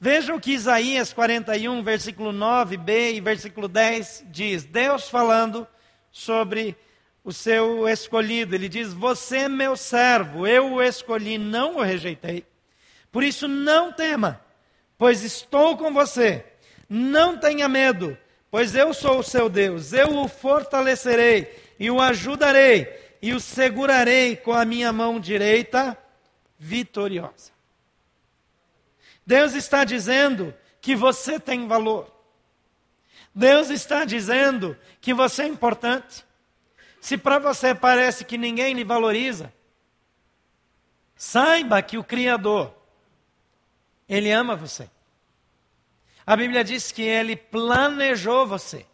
[0.00, 4.64] Veja o que Isaías 41, versículo 9b e versículo 10 diz.
[4.64, 5.64] Deus falando
[6.10, 6.76] sobre
[7.22, 8.56] o seu escolhido.
[8.56, 12.44] Ele diz: Você é meu servo, eu o escolhi, não o rejeitei.
[13.12, 14.44] Por isso não tema,
[14.98, 16.44] pois estou com você.
[16.88, 18.18] Não tenha medo
[18.50, 22.88] Pois eu sou o seu Deus, eu o fortalecerei e o ajudarei
[23.20, 25.96] e o segurarei com a minha mão direita
[26.58, 27.52] vitoriosa.
[29.26, 32.10] Deus está dizendo que você tem valor.
[33.34, 36.24] Deus está dizendo que você é importante.
[37.00, 39.52] Se para você parece que ninguém lhe valoriza,
[41.14, 42.74] saiba que o Criador,
[44.08, 44.88] Ele ama você.
[46.28, 48.84] A Bíblia diz que ele planejou você.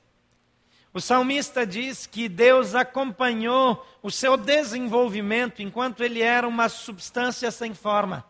[0.92, 7.74] O salmista diz que Deus acompanhou o seu desenvolvimento enquanto ele era uma substância sem
[7.74, 8.24] forma.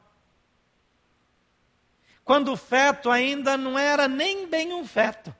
[2.25, 5.37] Quando o feto ainda não era nem bem um feto.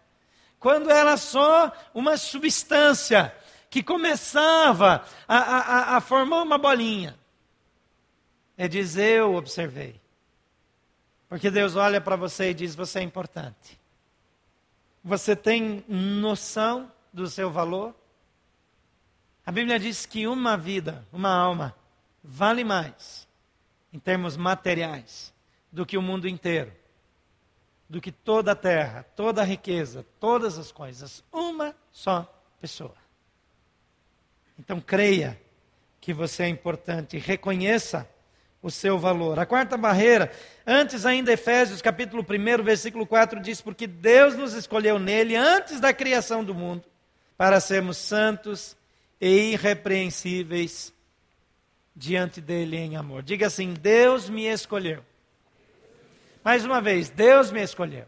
[0.61, 3.35] Quando era só uma substância
[3.71, 7.19] que começava a, a, a formar uma bolinha.
[8.59, 10.04] É dizer, eu observei.
[11.29, 13.79] Porque Deus olha para você e diz: você é importante.
[15.03, 17.95] Você tem noção do seu valor?
[19.45, 21.77] A Bíblia diz que uma vida, uma alma,
[22.23, 23.29] vale mais,
[23.93, 25.33] em termos materiais,
[25.71, 26.73] do que o mundo inteiro,
[27.89, 31.23] do que toda a terra, toda a riqueza, todas as coisas.
[31.31, 32.23] Uma só
[32.61, 32.97] pessoa.
[34.59, 35.39] Então creia
[36.01, 38.09] que você é importante, reconheça
[38.65, 39.39] o seu valor.
[39.39, 40.33] A quarta barreira,
[40.67, 45.93] antes ainda Efésios capítulo 1, versículo 4 diz: "Porque Deus nos escolheu nele antes da
[45.93, 46.83] criação do mundo,
[47.37, 48.75] para sermos santos
[49.21, 50.95] e irrepreensíveis
[51.95, 53.23] diante dele em amor".
[53.23, 55.05] Diga assim: Deus me escolheu.
[56.43, 58.07] Mais uma vez, Deus me escolheu.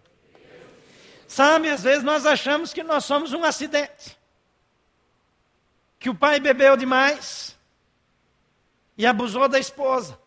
[1.29, 4.17] Sabe, às vezes nós achamos que nós somos um acidente.
[5.99, 7.55] Que o pai bebeu demais
[8.97, 10.19] e abusou da esposa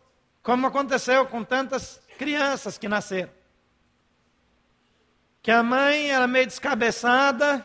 [0.49, 3.29] como aconteceu com tantas crianças que nasceram.
[5.43, 7.63] Que a mãe era meio descabeçada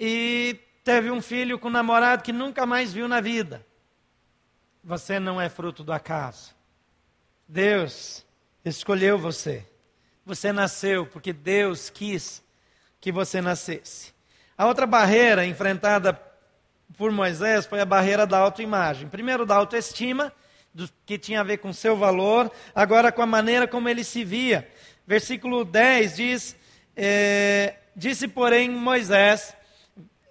[0.00, 3.62] e teve um filho com um namorado que nunca mais viu na vida.
[4.82, 6.54] Você não é fruto do acaso.
[7.46, 8.24] Deus
[8.64, 9.62] escolheu você.
[10.24, 12.42] Você nasceu porque Deus quis
[13.02, 14.14] que você nascesse.
[14.56, 16.18] A outra barreira enfrentada
[16.96, 19.10] por Moisés foi a barreira da autoimagem.
[19.10, 20.32] Primeiro, da autoestima
[20.74, 24.24] do que tinha a ver com seu valor, agora com a maneira como ele se
[24.24, 24.68] via.
[25.06, 26.56] Versículo 10 diz:
[26.96, 29.54] é, Disse, porém, Moisés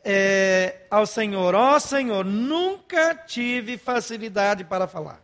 [0.03, 5.21] é, ao Senhor: Ó oh, Senhor, nunca tive facilidade para falar,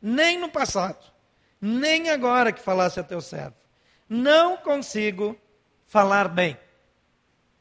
[0.00, 1.04] nem no passado,
[1.60, 3.56] nem agora que falasse a teu servo.
[4.08, 5.36] Não consigo
[5.86, 6.56] falar bem.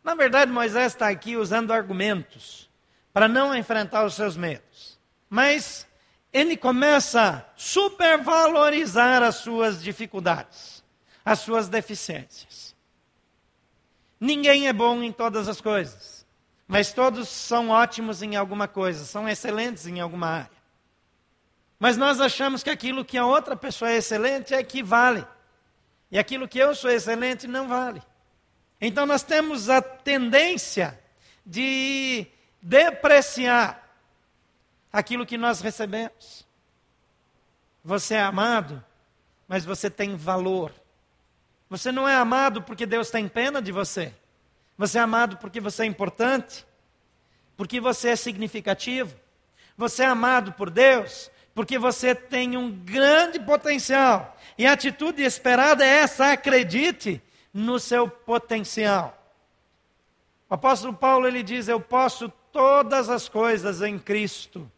[0.04, 2.70] Na verdade, Moisés está aqui usando argumentos
[3.12, 4.98] para não enfrentar os seus medos.
[5.30, 5.87] Mas
[6.32, 10.84] ele começa a supervalorizar as suas dificuldades,
[11.24, 12.76] as suas deficiências.
[14.20, 16.26] Ninguém é bom em todas as coisas,
[16.68, 20.58] mas todos são ótimos em alguma coisa, são excelentes em alguma área.
[21.80, 25.26] Mas nós achamos que aquilo que a outra pessoa é excelente é que vale,
[26.10, 28.02] e aquilo que eu sou excelente não vale.
[28.82, 31.00] Então nós temos a tendência
[31.46, 32.28] de
[32.62, 33.87] depreciar
[34.98, 36.44] aquilo que nós recebemos.
[37.84, 38.84] Você é amado,
[39.48, 40.74] mas você tem valor.
[41.70, 44.12] Você não é amado porque Deus tem pena de você.
[44.76, 46.66] Você é amado porque você é importante,
[47.56, 49.16] porque você é significativo.
[49.78, 54.36] Você é amado por Deus porque você tem um grande potencial.
[54.58, 57.22] E a atitude esperada é essa: acredite
[57.54, 59.16] no seu potencial.
[60.50, 64.72] O apóstolo Paulo ele diz: Eu posso todas as coisas em Cristo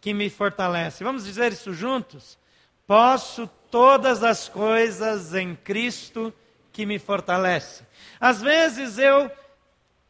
[0.00, 1.04] que me fortalece.
[1.04, 2.38] Vamos dizer isso juntos?
[2.86, 6.32] Posso todas as coisas em Cristo
[6.72, 7.84] que me fortalece.
[8.20, 9.30] Às vezes eu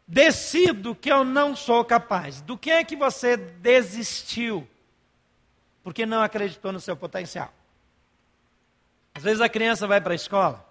[0.07, 2.41] decido que eu não sou capaz.
[2.41, 4.67] Do que é que você desistiu?
[5.83, 7.53] Porque não acreditou no seu potencial.
[9.15, 10.65] Às vezes a criança vai para a escola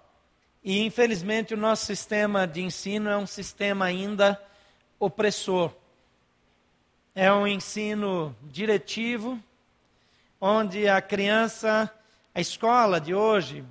[0.62, 4.40] e, infelizmente, o nosso sistema de ensino é um sistema ainda
[4.98, 5.72] opressor.
[7.20, 9.42] É um ensino diretivo,
[10.40, 11.92] onde a criança,
[12.32, 13.64] a escola de hoje,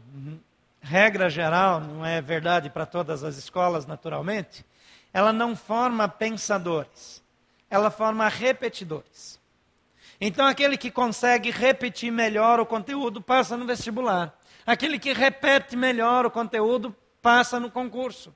[0.82, 4.66] regra geral, não é verdade para todas as escolas, naturalmente,
[5.14, 7.24] ela não forma pensadores,
[7.70, 9.40] ela forma repetidores.
[10.20, 14.38] Então, aquele que consegue repetir melhor o conteúdo passa no vestibular.
[14.66, 18.36] Aquele que repete melhor o conteúdo passa no concurso.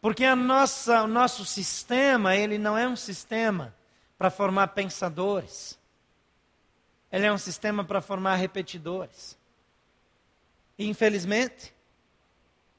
[0.00, 3.74] Porque a nossa, o nosso sistema, ele não é um sistema
[4.16, 5.78] para formar pensadores.
[7.10, 9.36] Ele é um sistema para formar repetidores.
[10.78, 11.74] Infelizmente,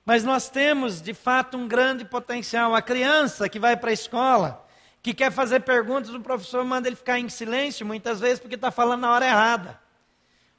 [0.06, 2.74] mas nós temos, de fato, um grande potencial.
[2.74, 4.68] A criança que vai para a escola,
[5.04, 8.72] que quer fazer perguntas, o professor manda ele ficar em silêncio, muitas vezes porque está
[8.72, 9.80] falando na hora errada.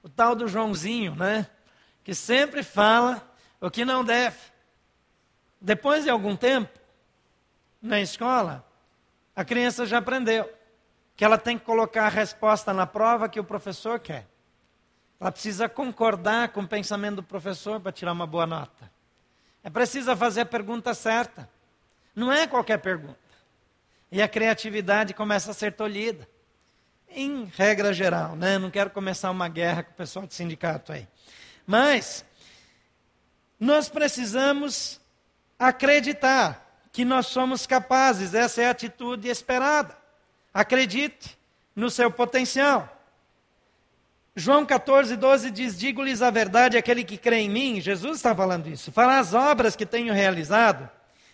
[0.02, 1.48] O tal do Joãozinho, né?
[2.04, 3.28] Que sempre fala
[3.60, 4.38] o que não deve.
[5.60, 6.78] Depois de algum tempo,
[7.82, 8.64] na escola,
[9.36, 10.50] a criança já aprendeu
[11.16, 14.26] que ela tem que colocar a resposta na prova que o professor quer.
[15.20, 18.90] Ela precisa concordar com o pensamento do professor para tirar uma boa nota.
[19.62, 21.46] É preciso fazer a pergunta certa.
[22.14, 23.18] Não é qualquer pergunta.
[24.10, 26.26] E a criatividade começa a ser tolhida.
[27.08, 28.56] Em regra geral, né?
[28.56, 31.06] Não quero começar uma guerra com o pessoal do sindicato aí.
[31.66, 32.24] Mas
[33.58, 35.00] nós precisamos
[35.60, 39.94] acreditar que nós somos capazes, essa é a atitude esperada.
[40.52, 41.38] Acredite
[41.76, 42.96] no seu potencial.
[44.34, 48.68] João 14, 12 diz: Digo-lhes a verdade, aquele que crê em mim, Jesus está falando
[48.68, 50.88] isso, fará as obras que tenho realizado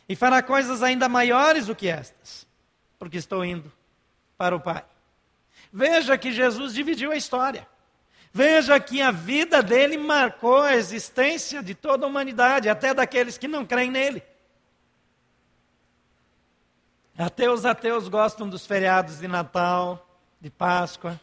[0.09, 2.47] e fará coisas ainda maiores do que estas,
[2.99, 3.73] porque estou indo
[4.37, 4.85] para o Pai.
[5.73, 7.67] Veja que Jesus dividiu a história.
[8.37, 13.49] Veja que a vida dele marcou a existência de toda a humanidade, até daqueles que
[13.49, 14.23] não creem nele.
[17.17, 20.07] Até os ateus gostam dos feriados de Natal,
[20.39, 21.19] de Páscoa.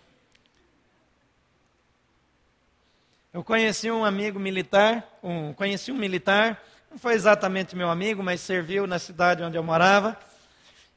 [3.32, 8.42] Eu conheci um amigo militar, um, conheci um militar, não foi exatamente meu amigo, mas
[8.42, 10.20] serviu na cidade onde eu morava,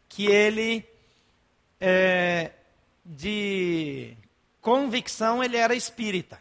[0.09, 0.83] que ele,
[1.79, 2.53] é,
[3.05, 4.17] de
[4.67, 6.41] convicção, ele era espírita,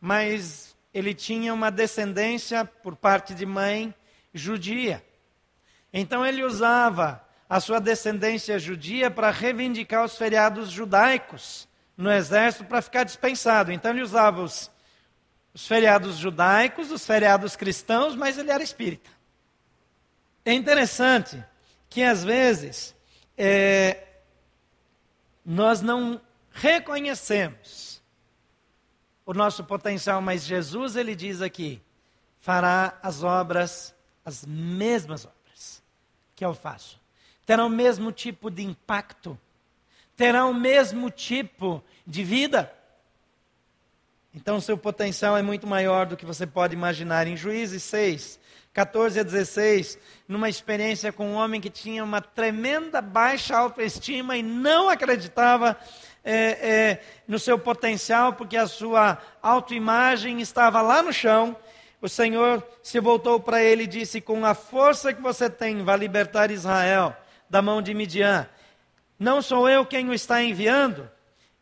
[0.00, 3.92] mas ele tinha uma descendência por parte de mãe
[4.32, 5.04] judia.
[5.92, 11.66] Então ele usava a sua descendência judia para reivindicar os feriados judaicos
[11.96, 13.72] no exército para ficar dispensado.
[13.72, 14.70] Então ele usava os
[15.52, 19.10] os feriados judaicos, os feriados cristãos, mas ele era espírita.
[20.44, 21.42] É interessante
[21.90, 22.94] que às vezes
[23.36, 24.04] é,
[25.44, 26.20] nós não
[26.54, 28.00] reconhecemos
[29.26, 31.82] o nosso potencial, mas Jesus ele diz aqui:
[32.40, 35.82] fará as obras, as mesmas obras
[36.36, 37.00] que eu faço,
[37.44, 39.38] terá o mesmo tipo de impacto,
[40.16, 42.72] terá o mesmo tipo de vida.
[44.32, 47.28] Então, seu potencial é muito maior do que você pode imaginar.
[47.28, 48.40] Em Juízes 6,
[48.72, 54.42] 14 a 16, numa experiência com um homem que tinha uma tremenda baixa autoestima e
[54.42, 55.78] não acreditava
[56.24, 61.56] é, é, no seu potencial, porque a sua autoimagem estava lá no chão.
[62.00, 65.96] O Senhor se voltou para ele e disse: Com a força que você tem, vai
[65.96, 67.14] libertar Israel
[67.48, 68.48] da mão de Midian.
[69.18, 71.10] Não sou eu quem o está enviando?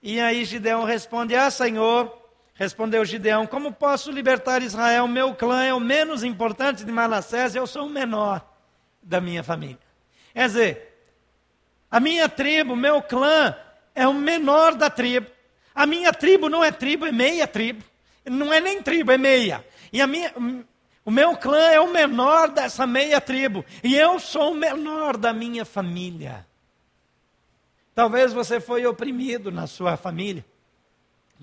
[0.02, 2.22] E aí Gideão responde: Ah, Senhor
[2.54, 5.08] Respondeu Gideão: Como posso libertar Israel?
[5.08, 8.46] Meu clã é o menos importante de Manassés, eu sou o menor
[9.02, 9.80] da minha família.
[10.32, 11.04] Quer dizer,
[11.90, 13.56] a minha tribo, meu clã,
[13.94, 15.30] é o menor da tribo.
[15.74, 17.82] A minha tribo não é tribo, é meia tribo.
[18.24, 19.64] Não é nem tribo, é meia.
[19.92, 20.32] E a minha,
[21.04, 23.64] o meu clã é o menor dessa meia tribo.
[23.82, 26.46] E eu sou o menor da minha família.
[27.94, 30.44] Talvez você foi oprimido na sua família.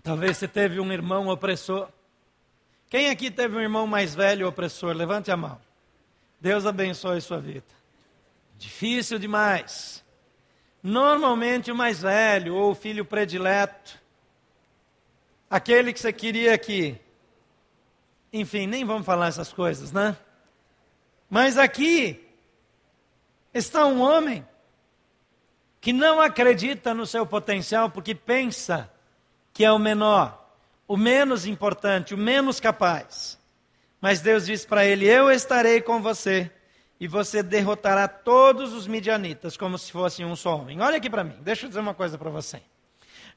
[0.01, 1.89] Talvez você teve um irmão opressor.
[2.89, 4.95] Quem aqui teve um irmão mais velho opressor?
[4.95, 5.59] Levante a mão.
[6.39, 7.67] Deus abençoe sua vida.
[8.57, 9.98] Difícil demais.
[10.81, 13.99] Normalmente o mais velho ou o filho predileto,
[15.49, 16.99] aquele que você queria que.
[18.31, 20.15] Enfim, nem vamos falar essas coisas, né?
[21.29, 22.25] Mas aqui
[23.53, 24.47] está um homem
[25.81, 28.91] que não acredita no seu potencial porque pensa
[29.53, 30.49] que é o menor,
[30.87, 33.37] o menos importante, o menos capaz.
[33.99, 36.51] Mas Deus diz para ele: Eu estarei com você
[36.99, 40.81] e você derrotará todos os midianitas como se fossem um só homem.
[40.81, 42.61] Olha aqui para mim, deixa eu dizer uma coisa para você.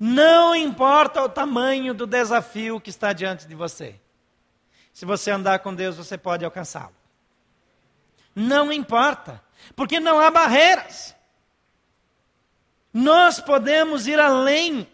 [0.01, 4.01] Não importa o tamanho do desafio que está diante de você.
[4.93, 6.95] Se você andar com Deus, você pode alcançá-lo.
[8.35, 9.41] Não importa,
[9.77, 11.15] porque não há barreiras.
[12.93, 14.89] Nós podemos ir além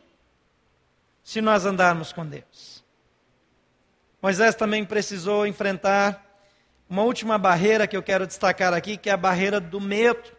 [1.25, 2.85] se nós andarmos com Deus.
[4.21, 6.28] Moisés também precisou enfrentar
[6.89, 10.31] uma última barreira que eu quero destacar aqui, que é a barreira do medo.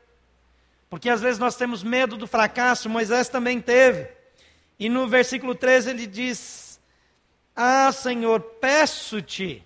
[0.89, 4.09] Porque às vezes nós temos medo do fracasso, Moisés também teve.
[4.79, 6.79] E no versículo 13 ele diz:
[7.55, 9.63] Ah, Senhor, peço-te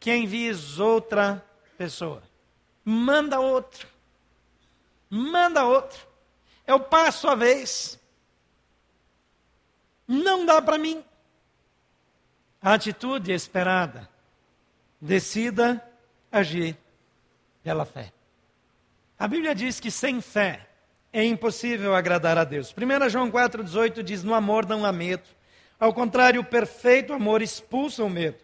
[0.00, 1.44] que envies outra
[1.76, 2.22] pessoa.
[2.82, 3.86] Manda outro.
[5.10, 6.06] Manda outro.
[6.66, 8.00] Eu passo a vez.
[10.08, 11.04] Não dá para mim.
[12.62, 14.08] A atitude esperada.
[15.00, 15.85] Decida
[16.36, 16.76] agir
[17.62, 18.12] pela fé.
[19.18, 20.66] A Bíblia diz que sem fé
[21.12, 22.74] é impossível agradar a Deus.
[22.76, 25.24] 1 João 4,18 diz: No amor não há medo.
[25.78, 28.38] Ao contrário, o perfeito amor expulsa o medo,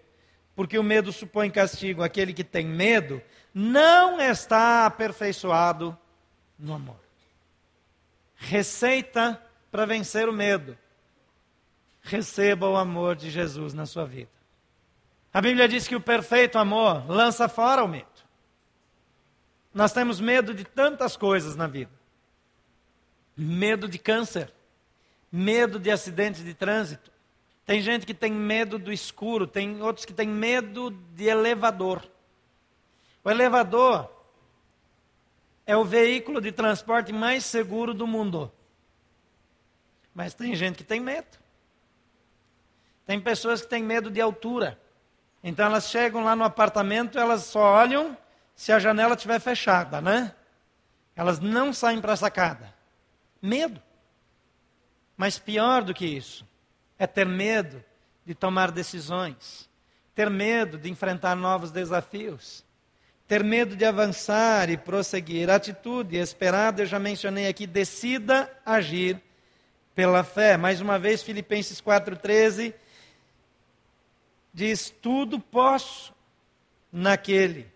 [0.55, 2.03] porque o medo supõe castigo.
[2.03, 3.23] Aquele que tem medo
[3.55, 5.97] não está aperfeiçoado
[6.59, 7.01] no amor.
[8.37, 9.41] Receita
[9.71, 10.77] para vencer o medo:
[12.03, 14.42] receba o amor de Jesus na sua vida.
[15.33, 18.07] A Bíblia diz que o perfeito amor lança fora o medo.
[19.73, 21.93] Nós temos medo de tantas coisas na vida:
[23.37, 24.53] medo de câncer,
[25.31, 27.11] medo de acidentes de trânsito.
[27.65, 32.07] Tem gente que tem medo do escuro, tem outros que têm medo de elevador.
[33.25, 34.11] O elevador
[35.65, 38.53] é o veículo de transporte mais seguro do mundo.
[40.15, 41.39] Mas tem gente que tem medo.
[43.07, 44.79] Tem pessoas que têm medo de altura.
[45.43, 48.17] Então elas chegam lá no apartamento, elas só olham
[48.55, 50.35] se a janela estiver fechada, né?
[51.17, 52.73] Elas não saem para a sacada.
[53.41, 53.83] Medo.
[55.17, 56.47] Mas pior do que isso
[56.99, 57.83] é ter medo
[58.25, 59.69] de tomar decisões,
[60.15, 62.65] ter medo de enfrentar novos desafios,
[63.27, 65.51] ter medo de avançar e prosseguir.
[65.51, 69.21] Atitude esperada, eu já mencionei aqui, decida agir
[69.95, 70.57] pela fé.
[70.57, 72.75] Mais uma vez, Filipenses 4,13
[74.53, 76.13] diz: Tudo posso
[76.91, 77.73] naquele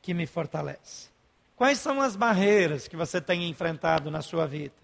[0.00, 1.08] que me fortalece.
[1.56, 4.74] Quais são as barreiras que você tem enfrentado na sua vida?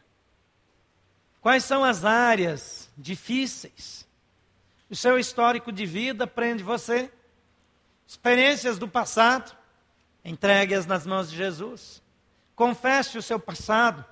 [1.40, 4.06] Quais são as áreas difíceis?
[4.88, 7.10] O seu histórico de vida prende você?
[8.06, 9.56] Experiências do passado?
[10.24, 12.02] Entregue-as nas mãos de Jesus.
[12.54, 14.04] Confesse o seu passado.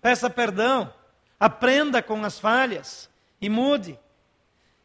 [0.00, 0.92] Peça perdão.
[1.40, 3.08] Aprenda com as falhas
[3.40, 3.98] e mude.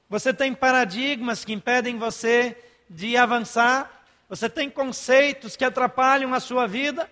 [0.10, 2.57] Você tem paradigmas que impedem você
[2.89, 4.03] de avançar.
[4.28, 7.10] Você tem conceitos que atrapalham a sua vida.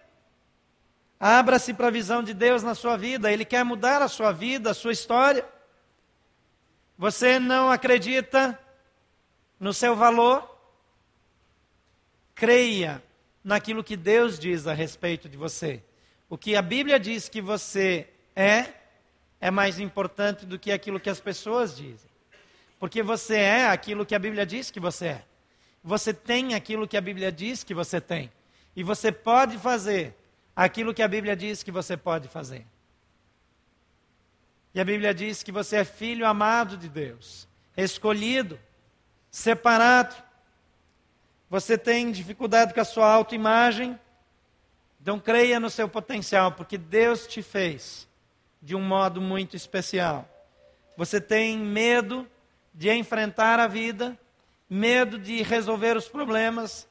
[1.20, 3.32] Abra-se para a visão de Deus na sua vida.
[3.32, 5.45] Ele quer mudar a sua vida, a sua história.
[6.98, 8.58] Você não acredita
[9.60, 10.58] no seu valor?
[12.34, 13.04] Creia
[13.43, 15.84] naquilo que Deus diz a respeito de você.
[16.28, 18.74] O que a Bíblia diz que você é,
[19.39, 22.10] é mais importante do que aquilo que as pessoas dizem.
[22.80, 25.23] Porque você é aquilo que a Bíblia diz que você é.
[25.84, 28.32] Você tem aquilo que a Bíblia diz que você tem.
[28.75, 30.15] E você pode fazer
[30.55, 32.65] aquilo que a Bíblia diz que você pode fazer.
[34.73, 38.59] E a Bíblia diz que você é filho amado de Deus, escolhido,
[39.32, 40.15] separado.
[41.49, 43.97] Você tem dificuldade com a sua autoimagem,
[45.01, 48.07] então creia no seu potencial, porque Deus te fez
[48.61, 50.30] de um modo muito especial.
[50.95, 52.28] Você tem medo
[52.78, 54.17] de enfrentar a vida,
[54.69, 56.88] medo de resolver os problemas,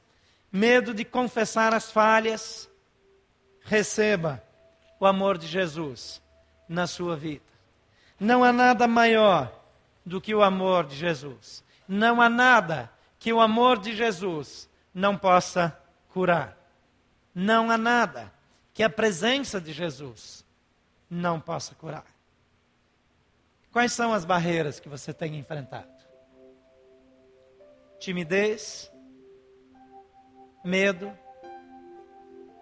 [0.51, 2.69] medo de confessar as falhas,
[3.61, 4.43] receba
[4.99, 6.21] o amor de Jesus
[6.67, 7.45] na sua vida.
[8.19, 9.49] Não há nada maior
[10.05, 11.63] do que o amor de Jesus.
[11.87, 15.77] Não há nada que o amor de Jesus não possa
[16.09, 16.57] curar.
[17.33, 18.33] Não há nada
[18.73, 20.45] que a presença de Jesus
[21.09, 22.16] não possa curar.
[23.77, 25.93] Quais são as barreiras que você tem enfrentado?
[27.99, 28.91] Timidez,
[30.65, 31.15] medo,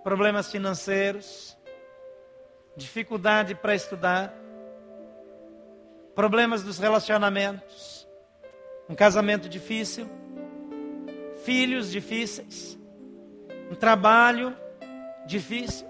[0.03, 1.57] problemas financeiros,
[2.75, 4.33] dificuldade para estudar,
[6.13, 8.05] problemas dos relacionamentos,
[8.89, 10.09] um casamento difícil,
[11.45, 12.77] filhos difíceis,
[13.71, 14.53] um trabalho
[15.25, 15.87] difícil.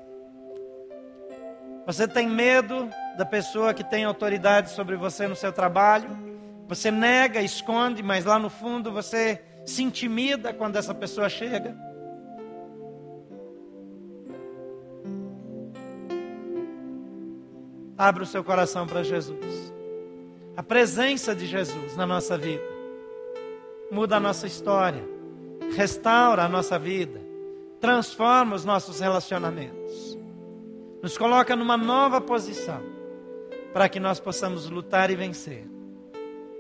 [1.86, 6.10] Você tem medo da pessoa que tem autoridade sobre você no seu trabalho?
[6.68, 11.76] Você nega, esconde, mas lá no fundo você se intimida quando essa pessoa chega?
[17.98, 19.74] Abra o seu coração para Jesus.
[20.58, 22.64] A presença de Jesus na nossa vida
[23.92, 25.04] muda a nossa história,
[25.76, 27.22] restaura a nossa vida,
[27.80, 29.75] transforma os nossos relacionamentos,
[31.06, 32.82] nos coloca numa nova posição
[33.72, 35.64] para que nós possamos lutar e vencer,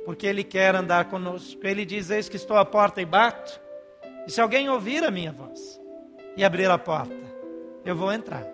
[0.05, 1.65] porque Ele quer andar conosco.
[1.65, 3.59] Ele diz: Eis que estou à porta e bato,
[4.27, 5.81] e se alguém ouvir a minha voz
[6.37, 7.15] e abrir a porta,
[7.83, 8.45] eu vou entrar